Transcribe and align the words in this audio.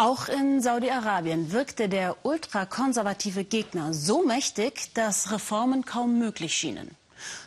Auch 0.00 0.28
in 0.28 0.60
Saudi-Arabien 0.60 1.50
wirkte 1.50 1.88
der 1.88 2.24
ultrakonservative 2.24 3.42
Gegner 3.42 3.92
so 3.92 4.24
mächtig, 4.24 4.94
dass 4.94 5.32
Reformen 5.32 5.84
kaum 5.84 6.20
möglich 6.20 6.54
schienen. 6.54 6.94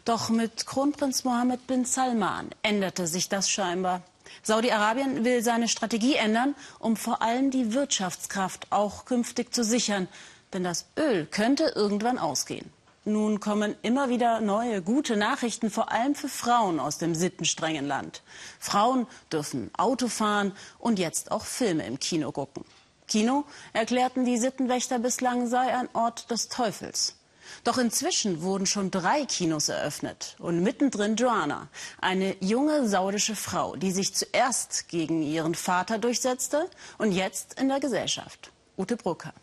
Doch 0.04 0.28
mit 0.28 0.68
Kronprinz 0.68 1.24
Mohammed 1.24 1.66
bin 1.66 1.86
Salman 1.86 2.50
änderte 2.62 3.08
sich 3.08 3.30
das 3.30 3.50
scheinbar. 3.50 4.02
Saudi-Arabien 4.44 5.24
will 5.24 5.42
seine 5.42 5.70
Strategie 5.70 6.16
ändern, 6.16 6.54
um 6.80 6.98
vor 6.98 7.22
allem 7.22 7.52
die 7.52 7.72
Wirtschaftskraft 7.72 8.68
auch 8.70 9.06
künftig 9.06 9.54
zu 9.54 9.64
sichern. 9.64 10.10
Denn 10.52 10.66
das 10.66 10.88
Öl 11.00 11.28
könnte 11.28 11.72
irgendwann 11.74 12.18
ausgehen. 12.18 12.70
Nun 13.04 13.40
kommen 13.40 13.76
immer 13.82 14.10
wieder 14.10 14.42
neue 14.42 14.84
gute 14.84 15.18
Nachrichten, 15.18 15.72
vor 15.72 15.92
allem 15.92 16.14
für 16.14 16.30
Frauen 16.30 16.80
aus 16.80 17.00
dem 17.00 17.16
sittenstrengen 17.16 17.88
Land. 17.88 18.22
Frauen 18.60 19.08
dürfen 19.32 19.72
Auto 19.76 20.08
fahren 20.08 20.54
und 20.78 21.00
jetzt 21.00 21.32
auch 21.32 21.46
Filme 21.46 21.86
im 21.88 21.98
Kino 21.98 22.32
gucken. 22.32 22.64
Kino, 23.08 23.46
erklärten 23.74 24.24
die 24.24 24.38
Sittenwächter 24.38 25.00
bislang, 25.00 25.48
sei 25.48 25.76
ein 25.76 25.90
Ort 25.94 26.30
des 26.30 26.48
Teufels. 26.48 27.16
Doch 27.64 27.80
inzwischen 27.80 28.44
wurden 28.44 28.68
schon 28.68 28.92
drei 28.92 29.26
Kinos 29.26 29.68
eröffnet 29.68 30.36
und 30.38 30.62
mittendrin 30.62 31.16
Joanna, 31.16 31.70
eine 32.00 32.36
junge 32.40 32.88
saudische 32.88 33.36
Frau, 33.36 33.76
die 33.76 33.92
sich 33.92 34.14
zuerst 34.14 34.88
gegen 34.90 35.24
ihren 35.24 35.56
Vater 35.56 35.98
durchsetzte 35.98 36.70
und 37.00 37.12
jetzt 37.12 37.60
in 37.60 37.68
der 37.68 37.80
Gesellschaft. 37.80 38.52
Ute 38.78 38.96
Brucker. 38.96 39.34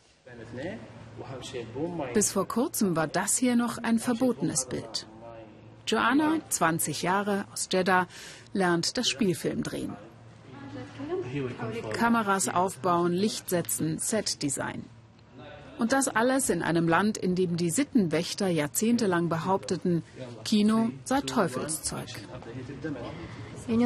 Bis 2.14 2.32
vor 2.32 2.46
kurzem 2.46 2.96
war 2.96 3.06
das 3.06 3.36
hier 3.36 3.56
noch 3.56 3.78
ein 3.78 3.98
verbotenes 3.98 4.66
Bild. 4.66 5.06
Joanna, 5.86 6.38
20 6.48 7.02
Jahre, 7.02 7.46
aus 7.52 7.68
Jeddah, 7.72 8.06
lernt 8.52 8.98
das 8.98 9.08
Spielfilm 9.08 9.62
drehen. 9.62 9.96
Kameras 11.92 12.48
aufbauen, 12.48 13.12
Licht 13.12 13.48
setzen, 13.48 13.98
Setdesign. 13.98 14.84
Und 15.78 15.92
das 15.92 16.08
alles 16.08 16.50
in 16.50 16.62
einem 16.62 16.88
Land, 16.88 17.16
in 17.16 17.34
dem 17.34 17.56
die 17.56 17.70
Sittenwächter 17.70 18.48
jahrzehntelang 18.48 19.28
behaupteten, 19.28 20.02
Kino 20.44 20.90
sei 21.04 21.20
Teufelszeug. 21.20 22.08
Wenn 23.68 23.80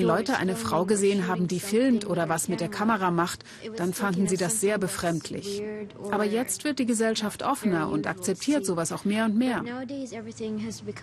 Leute 0.00 0.38
eine 0.38 0.56
Frau 0.56 0.86
gesehen 0.86 1.28
haben, 1.28 1.48
die 1.48 1.60
filmt 1.60 2.06
oder 2.06 2.30
was 2.30 2.48
mit 2.48 2.60
der 2.60 2.70
Kamera 2.70 3.10
macht, 3.10 3.44
dann 3.76 3.92
fanden 3.92 4.26
sie 4.26 4.38
das 4.38 4.60
sehr 4.60 4.78
befremdlich. 4.78 5.62
Aber 6.10 6.24
jetzt 6.24 6.64
wird 6.64 6.78
die 6.78 6.86
Gesellschaft 6.86 7.42
offener 7.42 7.90
und 7.90 8.06
akzeptiert 8.06 8.64
sowas 8.64 8.90
auch 8.90 9.04
mehr 9.04 9.26
und 9.26 9.36
mehr. 9.36 9.62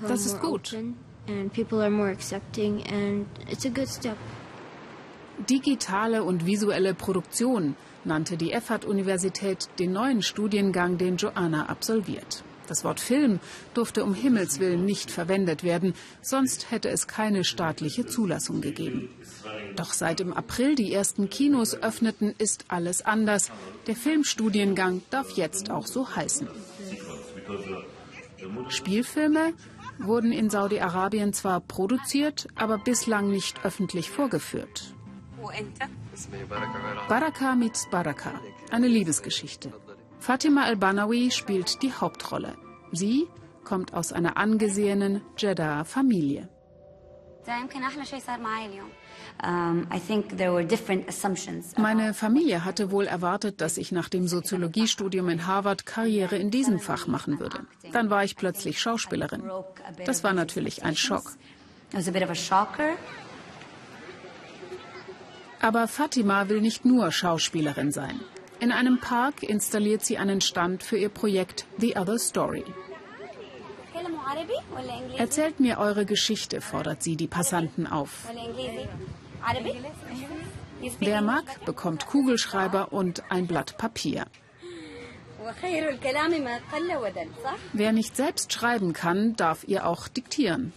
Das 0.08 0.26
ist 0.26 0.42
gut. 0.42 0.76
Digitale 5.50 6.24
und 6.24 6.46
visuelle 6.46 6.94
Produktion 6.96 7.76
nannte 8.06 8.38
die 8.38 8.52
Effat-Universität 8.52 9.70
den 9.80 9.94
neuen 9.94 10.22
Studiengang, 10.22 10.98
den 10.98 11.18
Joanna 11.18 11.68
absolviert. 11.68 12.44
Das 12.68 12.86
Wort 12.86 13.02
Film 13.02 13.40
durfte 13.74 14.04
um 14.04 14.14
Himmels 14.14 14.62
Willen 14.62 14.86
nicht 14.86 15.12
verwendet 15.12 15.64
werden, 15.64 15.94
sonst 16.22 16.72
hätte 16.72 16.90
es 16.90 17.06
keine 17.08 17.44
staatliche 17.44 18.06
Zulassung 18.06 18.62
gegeben. 18.62 19.10
Doch 19.76 19.92
seit 19.92 20.22
im 20.22 20.32
April 20.32 20.76
die 20.76 20.94
ersten 20.94 21.30
Kinos 21.30 21.76
öffneten, 21.76 22.34
ist 22.38 22.66
alles 22.70 23.02
anders. 23.02 23.52
Der 23.88 23.96
Filmstudiengang 23.98 25.02
darf 25.10 25.32
jetzt 25.32 25.70
auch 25.70 25.86
so 25.86 26.16
heißen. 26.16 26.48
Spielfilme 28.70 29.54
wurden 30.00 30.32
in 30.32 30.50
Saudi-Arabien 30.50 31.34
zwar 31.34 31.60
produziert, 31.60 32.48
aber 32.56 32.78
bislang 32.78 33.30
nicht 33.30 33.66
öffentlich 33.66 34.10
vorgeführt. 34.10 34.96
Baraka 37.08 37.56
meets 37.56 37.90
Baraka, 37.90 38.32
eine 38.72 38.88
Liebesgeschichte. 38.88 39.72
Fatima 40.20 40.64
al-Banawi 40.66 41.32
spielt 41.32 41.82
die 41.82 41.94
Hauptrolle. 41.94 42.56
Sie 42.92 43.28
kommt 43.64 43.94
aus 43.94 44.14
einer 44.14 44.38
angesehenen 44.38 45.22
Jeddah-Familie. 45.38 46.50
Meine 51.78 52.14
Familie 52.14 52.66
hatte 52.66 52.92
wohl 52.92 53.06
erwartet, 53.06 53.62
dass 53.62 53.78
ich 53.78 53.92
nach 53.92 54.10
dem 54.10 54.28
Soziologiestudium 54.28 55.30
in 55.30 55.48
Harvard 55.48 55.86
Karriere 55.86 56.38
in 56.38 56.52
diesem 56.52 56.80
Fach 56.80 57.08
machen 57.08 57.40
würde. 57.40 57.66
Dann 57.92 58.10
war 58.12 58.24
ich 58.24 58.36
plötzlich 58.36 58.80
Schauspielerin. 58.80 59.50
Das 60.06 60.24
war 60.24 60.34
natürlich 60.34 60.84
ein 60.84 60.96
Schock. 60.96 61.36
Aber 65.62 65.88
Fatima 65.88 66.50
will 66.50 66.60
nicht 66.60 66.86
nur 66.86 67.12
Schauspielerin 67.12 67.92
sein. 67.92 68.20
In 68.60 68.72
einem 68.72 69.00
Park 69.00 69.44
installiert 69.44 70.04
sie 70.04 70.18
einen 70.18 70.42
Stand 70.42 70.84
für 70.84 70.98
ihr 70.98 71.10
Projekt 71.10 71.66
The 71.78 71.98
Other 71.98 72.18
Story. 72.18 72.66
Erzählt 75.18 75.60
mir 75.60 75.78
eure 75.78 76.06
Geschichte, 76.06 76.62
fordert 76.62 77.04
sie 77.04 77.16
die 77.16 77.28
Passanten 77.28 77.86
auf. 77.86 78.28
Wer 81.00 81.22
mag, 81.22 81.66
bekommt 81.66 82.08
Kugelschreiber 82.08 82.92
und 82.92 83.24
ein 83.30 83.46
Blatt 83.46 83.78
Papier. 83.78 84.26
Wer 87.74 87.92
nicht 87.92 88.16
selbst 88.16 88.54
schreiben 88.54 88.94
kann, 88.94 89.36
darf 89.36 89.64
ihr 89.68 89.86
auch 89.86 90.08
diktieren. 90.08 90.74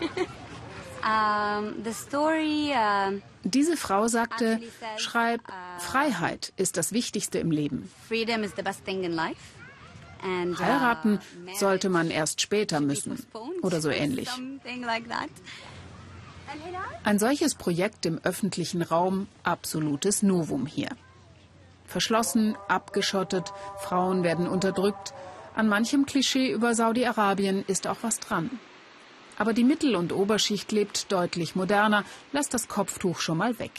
Diese 3.44 3.76
Frau 3.76 4.08
sagte, 4.08 4.60
schreib, 4.96 5.40
Freiheit 5.78 6.52
ist 6.56 6.76
das 6.76 6.92
Wichtigste 6.92 7.38
im 7.38 7.50
Leben. 7.50 7.90
Heiraten 10.58 11.20
sollte 11.54 11.88
man 11.88 12.10
erst 12.10 12.40
später 12.40 12.80
müssen 12.80 13.24
oder 13.62 13.80
so 13.80 13.90
ähnlich. 13.90 14.28
Ein 17.04 17.18
solches 17.18 17.54
Projekt 17.54 18.06
im 18.06 18.18
öffentlichen 18.22 18.82
Raum, 18.82 19.28
absolutes 19.42 20.22
Novum 20.22 20.66
hier. 20.66 20.88
Verschlossen, 21.86 22.56
abgeschottet, 22.68 23.52
Frauen 23.78 24.22
werden 24.22 24.46
unterdrückt. 24.46 25.12
An 25.54 25.68
manchem 25.68 26.06
Klischee 26.06 26.50
über 26.50 26.74
Saudi-Arabien 26.74 27.64
ist 27.66 27.86
auch 27.86 27.98
was 28.02 28.18
dran. 28.20 28.50
Aber 29.38 29.52
die 29.52 29.64
Mittel- 29.64 29.96
und 29.96 30.12
Oberschicht 30.12 30.72
lebt 30.72 31.12
deutlich 31.12 31.56
moderner, 31.56 32.04
lässt 32.32 32.54
das 32.54 32.68
Kopftuch 32.68 33.20
schon 33.20 33.38
mal 33.38 33.58
weg. 33.58 33.72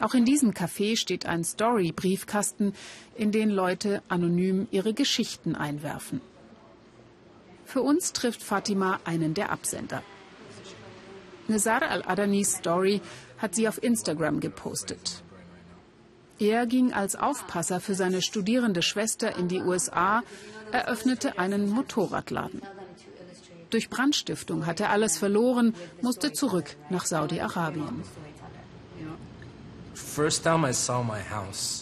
Auch 0.00 0.14
in 0.14 0.24
diesem 0.24 0.52
Café 0.52 0.96
steht 0.96 1.26
ein 1.26 1.44
Story-Briefkasten, 1.44 2.74
in 3.14 3.30
den 3.30 3.50
Leute 3.50 4.02
anonym 4.08 4.66
ihre 4.70 4.94
Geschichten 4.94 5.54
einwerfen. 5.54 6.20
Für 7.64 7.82
uns 7.82 8.12
trifft 8.12 8.42
Fatima 8.42 9.00
einen 9.04 9.32
der 9.34 9.50
Absender. 9.50 10.02
Nizar 11.48 11.82
al-Adanis 11.82 12.56
Story 12.56 13.00
hat 13.38 13.54
sie 13.54 13.68
auf 13.68 13.82
Instagram 13.82 14.40
gepostet. 14.40 15.22
Er 16.38 16.66
ging 16.66 16.92
als 16.92 17.14
Aufpasser 17.14 17.80
für 17.80 17.94
seine 17.94 18.22
studierende 18.22 18.82
Schwester 18.82 19.36
in 19.38 19.48
die 19.48 19.60
USA, 19.60 20.22
eröffnete 20.72 21.38
einen 21.38 21.68
Motorradladen. 21.68 22.62
Durch 23.72 23.88
Brandstiftung 23.88 24.66
hat 24.66 24.80
er 24.80 24.90
alles 24.90 25.16
verloren, 25.16 25.74
musste 26.02 26.32
zurück 26.32 26.76
nach 26.90 27.06
Saudi-Arabien. 27.06 28.02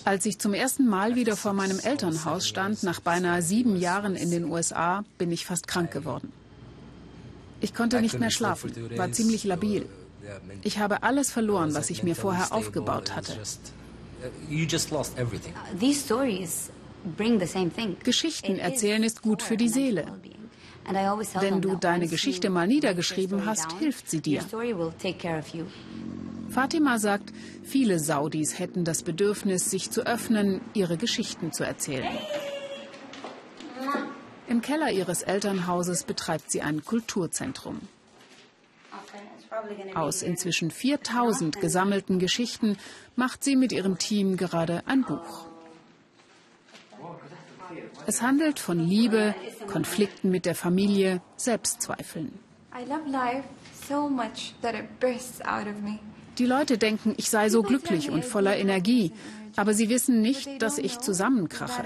Als 0.04 0.26
ich 0.26 0.38
zum 0.38 0.54
ersten 0.54 0.86
Mal 0.86 1.16
wieder 1.16 1.36
vor 1.36 1.52
meinem 1.52 1.80
Elternhaus 1.80 2.46
stand, 2.46 2.84
nach 2.84 3.00
beinahe 3.00 3.42
sieben 3.42 3.74
Jahren 3.74 4.14
in 4.14 4.30
den 4.30 4.44
USA, 4.44 5.04
bin 5.18 5.32
ich 5.32 5.44
fast 5.46 5.66
krank 5.66 5.90
geworden. 5.90 6.32
Ich 7.60 7.74
konnte 7.74 8.00
nicht 8.00 8.20
mehr 8.20 8.30
schlafen, 8.30 8.72
war 8.96 9.10
ziemlich 9.10 9.42
labil. 9.42 9.86
Ich 10.62 10.78
habe 10.78 11.02
alles 11.02 11.32
verloren, 11.32 11.74
was 11.74 11.90
ich 11.90 12.04
mir 12.04 12.14
vorher 12.14 12.52
aufgebaut 12.52 13.16
hatte. 13.16 13.36
Geschichten 18.04 18.58
erzählen 18.60 19.02
ist 19.02 19.22
gut 19.22 19.42
für 19.42 19.56
die 19.56 19.68
Seele. 19.68 20.06
Wenn 20.84 21.60
du 21.60 21.76
deine 21.76 22.08
Geschichte 22.08 22.50
mal 22.50 22.66
niedergeschrieben 22.66 23.46
hast, 23.46 23.72
hilft 23.78 24.10
sie 24.10 24.20
dir. 24.20 24.42
Fatima 26.50 26.98
sagt, 26.98 27.32
viele 27.62 28.00
Saudis 28.00 28.58
hätten 28.58 28.84
das 28.84 29.02
Bedürfnis, 29.02 29.70
sich 29.70 29.90
zu 29.90 30.04
öffnen, 30.06 30.60
ihre 30.74 30.96
Geschichten 30.96 31.52
zu 31.52 31.64
erzählen. 31.64 32.18
Im 34.48 34.60
Keller 34.62 34.90
ihres 34.90 35.22
Elternhauses 35.22 36.02
betreibt 36.02 36.50
sie 36.50 36.60
ein 36.60 36.84
Kulturzentrum. 36.84 37.80
Aus 39.94 40.22
inzwischen 40.22 40.70
4000 40.70 41.60
gesammelten 41.60 42.18
Geschichten 42.18 42.76
macht 43.14 43.44
sie 43.44 43.54
mit 43.54 43.70
ihrem 43.70 43.98
Team 43.98 44.36
gerade 44.36 44.82
ein 44.86 45.02
Buch. 45.02 45.49
Es 48.06 48.22
handelt 48.22 48.58
von 48.58 48.78
Liebe, 48.78 49.34
Konflikten 49.66 50.30
mit 50.30 50.46
der 50.46 50.54
Familie, 50.54 51.20
Selbstzweifeln. 51.36 52.38
Die 56.38 56.46
Leute 56.46 56.78
denken, 56.78 57.14
ich 57.16 57.30
sei 57.30 57.48
so 57.48 57.62
glücklich 57.62 58.10
und 58.10 58.24
voller 58.24 58.56
Energie, 58.56 59.12
aber 59.56 59.74
sie 59.74 59.88
wissen 59.88 60.20
nicht, 60.20 60.62
dass 60.62 60.78
ich 60.78 60.98
zusammenkrache. 60.98 61.84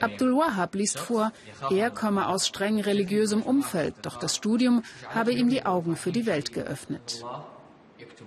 Abdul 0.00 0.36
Wahab 0.36 0.74
liest 0.74 0.98
vor, 0.98 1.32
er 1.70 1.90
komme 1.90 2.26
aus 2.28 2.48
streng 2.48 2.80
religiösem 2.80 3.42
Umfeld, 3.42 3.94
doch 4.02 4.18
das 4.18 4.34
Studium 4.34 4.82
habe 5.14 5.32
ihm 5.32 5.48
die 5.48 5.64
Augen 5.64 5.96
für 5.96 6.10
die 6.10 6.26
Welt 6.26 6.52
geöffnet. 6.52 7.24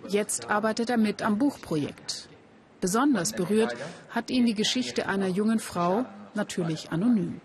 Jetzt 0.07 0.50
arbeitet 0.50 0.90
er 0.90 0.98
mit 0.98 1.22
am 1.22 1.38
Buchprojekt. 1.38 2.30
Besonders 2.81 3.33
berührt 3.33 3.75
hat 4.10 4.30
ihn 4.30 4.45
die 4.45 4.54
Geschichte 4.54 5.07
einer 5.07 5.27
jungen 5.27 5.60
Frau, 5.60 6.06
natürlich 6.33 6.92
anonym. 6.92 7.42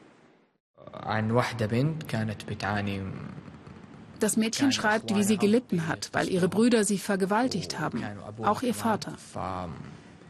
Das 4.19 4.37
Mädchen 4.37 4.73
schreibt, 4.73 5.15
wie 5.15 5.23
sie 5.23 5.39
gelitten 5.39 5.87
hat, 5.87 6.11
weil 6.13 6.29
ihre 6.29 6.49
Brüder 6.49 6.85
sie 6.85 6.99
vergewaltigt 6.99 7.79
haben, 7.79 8.05
auch 8.43 8.63
ihr 8.63 8.75
Vater. 8.75 9.15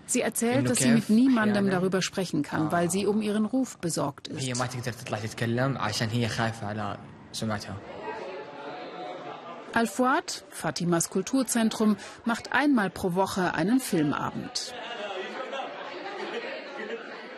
Sie 0.06 0.22
erzählt, 0.22 0.68
dass 0.68 0.78
sie 0.78 0.90
mit 0.90 1.08
niemandem 1.08 1.70
darüber 1.70 2.02
sprechen 2.02 2.42
kann, 2.42 2.72
weil 2.72 2.90
sie 2.90 3.06
um 3.06 3.22
ihren 3.22 3.46
Ruf 3.46 3.78
besorgt 3.78 4.28
ist. 4.28 4.42
Al-Fuad, 9.72 10.44
Fatimas 10.50 11.10
Kulturzentrum, 11.10 11.96
macht 12.24 12.52
einmal 12.52 12.90
pro 12.90 13.14
Woche 13.14 13.54
einen 13.54 13.78
Filmabend. 13.78 14.74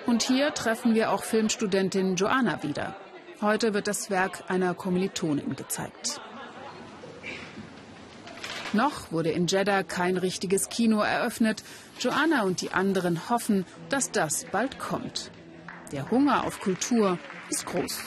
Und 0.07 0.23
hier 0.23 0.55
treffen 0.55 0.95
wir 0.95 1.11
auch 1.11 1.25
Filmstudentin 1.25 2.17
Joanna 2.17 2.63
wieder. 2.63 2.97
Heute 3.41 3.75
wird 3.75 3.87
das 3.87 4.09
Werk 4.09 4.45
einer 4.49 4.75
Kommilitonin 4.75 5.57
gezeigt. 5.57 6.21
Noch 8.73 9.13
wurde 9.13 9.31
in 9.31 9.47
Jeddah 9.47 9.83
kein 9.83 10.17
richtiges 10.17 10.71
Kino 10.71 11.03
eröffnet. 11.03 11.63
Joanna 12.01 12.45
und 12.45 12.63
die 12.63 12.73
anderen 12.73 13.29
hoffen, 13.29 13.67
dass 13.91 14.11
das 14.11 14.47
bald 14.51 14.79
kommt. 14.79 15.31
Der 15.93 16.11
Hunger 16.11 16.45
auf 16.45 16.61
Kultur 16.61 17.19
ist 17.51 17.67
groß. 17.67 17.99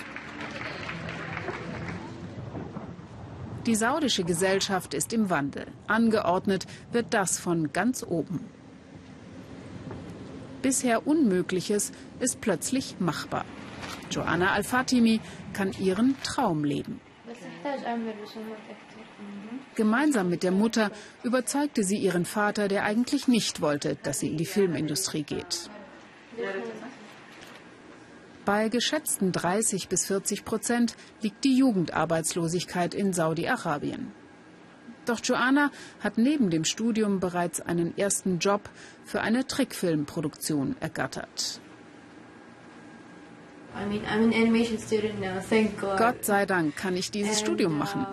Die 3.66 3.76
saudische 3.76 4.24
Gesellschaft 4.24 4.94
ist 4.94 5.12
im 5.12 5.30
Wandel. 5.32 5.66
Angeordnet 5.88 6.68
wird 6.92 7.08
das 7.16 7.40
von 7.40 7.74
ganz 7.74 8.04
oben. 8.04 8.46
Bisher 10.62 11.08
Unmögliches 11.08 11.92
ist 12.20 12.42
plötzlich 12.42 13.00
machbar. 13.00 13.46
Joanna 14.12 14.52
Al-Fatimi 14.52 15.20
kann 15.54 15.72
ihren 15.80 16.16
Traum 16.22 16.64
leben. 16.64 17.02
Gemeinsam 19.76 20.30
mit 20.30 20.44
der 20.44 20.52
Mutter 20.52 20.92
überzeugte 21.24 21.84
sie 21.84 21.98
ihren 21.98 22.26
Vater, 22.26 22.68
der 22.68 22.84
eigentlich 22.84 23.28
nicht 23.28 23.62
wollte, 23.62 23.98
dass 24.04 24.20
sie 24.20 24.28
in 24.28 24.38
die 24.38 24.46
Filmindustrie 24.46 25.24
geht. 25.24 25.70
Bei 28.46 28.70
geschätzten 28.70 29.32
30 29.32 29.90
bis 29.90 30.06
40 30.06 30.46
Prozent 30.46 30.96
liegt 31.22 31.44
die 31.44 31.58
Jugendarbeitslosigkeit 31.58 32.94
in 32.94 33.12
Saudi-Arabien. 33.12 34.12
Doch 35.06 35.20
Joanna 35.24 35.72
hat 36.00 36.18
neben 36.18 36.52
dem 36.52 36.64
Studium 36.64 37.20
bereits 37.20 37.60
einen 37.60 37.98
ersten 37.98 38.38
Job 38.38 38.70
für 39.04 39.22
eine 39.22 39.48
Trickfilmproduktion 39.48 40.76
ergattert. 40.80 41.60
Gott 45.98 46.26
sei 46.26 46.46
Dank 46.46 46.76
kann 46.76 46.96
ich 46.96 47.12
dieses 47.12 47.40
Studium 47.40 47.78
machen. 47.78 48.06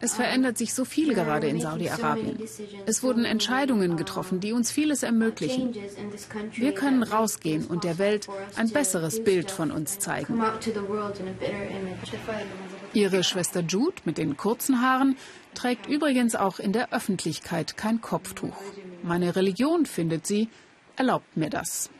Es 0.00 0.14
verändert 0.14 0.58
sich 0.58 0.74
so 0.74 0.84
viel 0.84 1.14
gerade 1.14 1.48
in 1.48 1.60
Saudi-Arabien. 1.60 2.38
Es 2.86 3.02
wurden 3.02 3.24
Entscheidungen 3.24 3.96
getroffen, 3.96 4.40
die 4.40 4.52
uns 4.52 4.70
vieles 4.70 5.02
ermöglichen. 5.02 5.74
Wir 6.52 6.72
können 6.72 7.02
rausgehen 7.02 7.66
und 7.66 7.84
der 7.84 7.98
Welt 7.98 8.28
ein 8.56 8.70
besseres 8.70 9.22
Bild 9.22 9.50
von 9.50 9.70
uns 9.70 9.98
zeigen. 9.98 10.40
Ihre 12.92 13.24
Schwester 13.24 13.60
Jude 13.60 13.96
mit 14.04 14.18
den 14.18 14.36
kurzen 14.36 14.80
Haaren 14.80 15.16
trägt 15.54 15.86
übrigens 15.86 16.36
auch 16.36 16.58
in 16.58 16.72
der 16.72 16.92
Öffentlichkeit 16.92 17.76
kein 17.76 18.00
Kopftuch. 18.00 18.56
Meine 19.02 19.34
Religion, 19.36 19.86
findet 19.86 20.26
sie, 20.26 20.48
erlaubt 20.96 21.36
mir 21.36 21.50
das. 21.50 21.90